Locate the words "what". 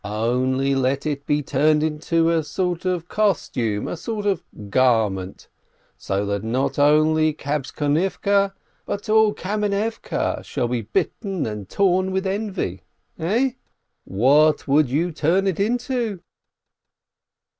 14.03-14.67